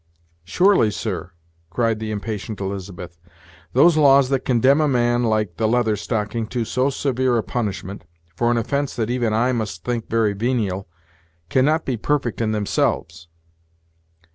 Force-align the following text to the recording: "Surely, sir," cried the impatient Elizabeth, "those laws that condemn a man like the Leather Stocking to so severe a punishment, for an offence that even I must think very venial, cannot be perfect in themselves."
"Surely, 0.43 0.89
sir," 0.89 1.29
cried 1.69 1.99
the 1.99 2.09
impatient 2.09 2.59
Elizabeth, 2.59 3.19
"those 3.73 3.97
laws 3.97 4.29
that 4.29 4.43
condemn 4.43 4.81
a 4.81 4.87
man 4.87 5.21
like 5.23 5.57
the 5.57 5.67
Leather 5.67 5.95
Stocking 5.95 6.47
to 6.47 6.65
so 6.65 6.89
severe 6.89 7.37
a 7.37 7.43
punishment, 7.43 8.05
for 8.35 8.49
an 8.49 8.57
offence 8.57 8.95
that 8.95 9.11
even 9.11 9.31
I 9.31 9.51
must 9.51 9.83
think 9.83 10.09
very 10.09 10.33
venial, 10.33 10.87
cannot 11.51 11.85
be 11.85 11.97
perfect 11.97 12.41
in 12.41 12.51
themselves." 12.51 13.27